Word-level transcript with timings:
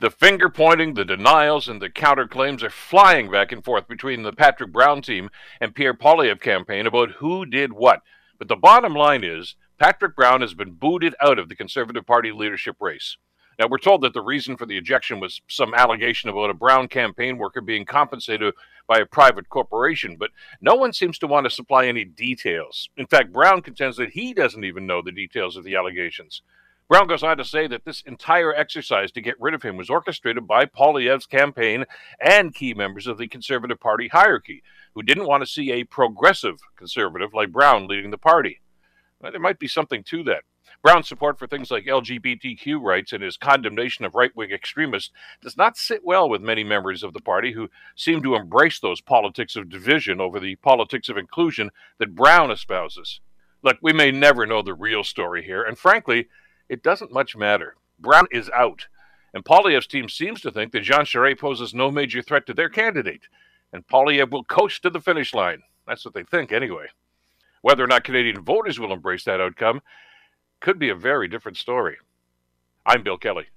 The 0.00 0.10
finger 0.10 0.48
pointing, 0.48 0.94
the 0.94 1.04
denials, 1.04 1.68
and 1.68 1.82
the 1.82 1.90
counterclaims 1.90 2.62
are 2.62 2.70
flying 2.70 3.30
back 3.30 3.52
and 3.52 3.62
forth 3.62 3.86
between 3.86 4.22
the 4.22 4.32
Patrick 4.32 4.72
Brown 4.72 5.02
team 5.02 5.28
and 5.60 5.74
Pierre 5.74 5.92
Poilievre 5.92 6.40
campaign 6.40 6.86
about 6.86 7.10
who 7.18 7.44
did 7.44 7.74
what. 7.74 8.00
But 8.38 8.48
the 8.48 8.56
bottom 8.56 8.94
line 8.94 9.22
is 9.22 9.56
Patrick 9.78 10.16
Brown 10.16 10.40
has 10.40 10.54
been 10.54 10.72
booted 10.72 11.14
out 11.20 11.38
of 11.38 11.50
the 11.50 11.54
Conservative 11.54 12.06
Party 12.06 12.32
leadership 12.32 12.76
race. 12.80 13.18
Now, 13.58 13.66
we're 13.68 13.76
told 13.76 14.00
that 14.00 14.14
the 14.14 14.22
reason 14.22 14.56
for 14.56 14.64
the 14.64 14.78
ejection 14.78 15.20
was 15.20 15.42
some 15.48 15.74
allegation 15.74 16.30
about 16.30 16.48
a 16.48 16.54
Brown 16.54 16.88
campaign 16.88 17.36
worker 17.36 17.60
being 17.60 17.84
compensated 17.84 18.54
by 18.86 19.00
a 19.00 19.04
private 19.06 19.50
corporation, 19.50 20.16
but 20.18 20.30
no 20.62 20.76
one 20.76 20.94
seems 20.94 21.18
to 21.18 21.26
want 21.26 21.44
to 21.44 21.50
supply 21.50 21.84
any 21.84 22.06
details. 22.06 22.88
In 22.96 23.06
fact, 23.06 23.34
Brown 23.34 23.60
contends 23.60 23.98
that 23.98 24.12
he 24.12 24.32
doesn't 24.32 24.64
even 24.64 24.86
know 24.86 25.02
the 25.02 25.12
details 25.12 25.58
of 25.58 25.64
the 25.64 25.76
allegations. 25.76 26.40
Brown 26.90 27.06
goes 27.06 27.22
on 27.22 27.36
to 27.36 27.44
say 27.44 27.68
that 27.68 27.84
this 27.84 28.02
entire 28.04 28.52
exercise 28.52 29.12
to 29.12 29.20
get 29.20 29.40
rid 29.40 29.54
of 29.54 29.62
him 29.62 29.76
was 29.76 29.88
orchestrated 29.88 30.48
by 30.48 30.66
Poilievre's 30.66 31.24
campaign 31.24 31.84
and 32.20 32.52
key 32.52 32.74
members 32.74 33.06
of 33.06 33.16
the 33.16 33.28
Conservative 33.28 33.78
Party 33.78 34.08
hierarchy, 34.08 34.64
who 34.96 35.04
didn't 35.04 35.28
want 35.28 35.40
to 35.44 35.46
see 35.46 35.70
a 35.70 35.84
progressive 35.84 36.58
conservative 36.74 37.32
like 37.32 37.52
Brown 37.52 37.86
leading 37.86 38.10
the 38.10 38.18
party. 38.18 38.60
Well, 39.20 39.30
there 39.30 39.40
might 39.40 39.60
be 39.60 39.68
something 39.68 40.02
to 40.02 40.24
that. 40.24 40.42
Brown's 40.82 41.06
support 41.06 41.38
for 41.38 41.46
things 41.46 41.70
like 41.70 41.84
LGBTQ 41.84 42.82
rights 42.82 43.12
and 43.12 43.22
his 43.22 43.36
condemnation 43.36 44.04
of 44.04 44.16
right 44.16 44.34
wing 44.34 44.50
extremists 44.50 45.12
does 45.40 45.56
not 45.56 45.76
sit 45.76 46.04
well 46.04 46.28
with 46.28 46.42
many 46.42 46.64
members 46.64 47.04
of 47.04 47.12
the 47.12 47.20
party 47.20 47.52
who 47.52 47.70
seem 47.94 48.20
to 48.24 48.34
embrace 48.34 48.80
those 48.80 49.00
politics 49.00 49.54
of 49.54 49.68
division 49.68 50.20
over 50.20 50.40
the 50.40 50.56
politics 50.56 51.08
of 51.08 51.16
inclusion 51.16 51.70
that 51.98 52.16
Brown 52.16 52.50
espouses. 52.50 53.20
Look, 53.62 53.78
we 53.80 53.92
may 53.92 54.10
never 54.10 54.44
know 54.44 54.60
the 54.60 54.74
real 54.74 55.04
story 55.04 55.44
here, 55.44 55.62
and 55.62 55.78
frankly, 55.78 56.26
it 56.70 56.84
doesn't 56.84 57.12
much 57.12 57.36
matter. 57.36 57.74
Brown 57.98 58.26
is 58.30 58.48
out, 58.50 58.86
and 59.34 59.44
Poilievre's 59.44 59.88
team 59.88 60.08
seems 60.08 60.40
to 60.40 60.52
think 60.52 60.70
that 60.72 60.84
Jean 60.84 61.00
Charest 61.00 61.40
poses 61.40 61.74
no 61.74 61.90
major 61.90 62.22
threat 62.22 62.46
to 62.46 62.54
their 62.54 62.68
candidate, 62.68 63.22
and 63.72 63.86
Poilievre 63.88 64.30
will 64.30 64.44
coast 64.44 64.82
to 64.82 64.90
the 64.90 65.00
finish 65.00 65.34
line. 65.34 65.62
That's 65.86 66.04
what 66.04 66.14
they 66.14 66.22
think, 66.22 66.52
anyway. 66.52 66.86
Whether 67.62 67.84
or 67.84 67.88
not 67.88 68.04
Canadian 68.04 68.42
voters 68.42 68.78
will 68.78 68.92
embrace 68.92 69.24
that 69.24 69.40
outcome 69.40 69.82
could 70.60 70.78
be 70.78 70.88
a 70.88 70.94
very 70.94 71.26
different 71.26 71.58
story. 71.58 71.96
I'm 72.86 73.02
Bill 73.02 73.18
Kelly. 73.18 73.48